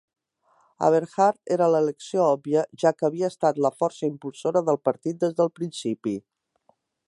Aberhart 0.85 1.37
era 1.55 1.67
l'elecció 1.73 2.23
òbvia, 2.29 2.63
ja 2.85 2.93
que 3.01 3.07
havia 3.09 3.29
estat 3.35 3.61
la 3.67 3.73
força 3.83 4.09
impulsora 4.13 4.67
del 4.71 4.81
partit 4.89 5.21
des 5.27 5.41
del 5.43 5.53
principi. 5.61 6.19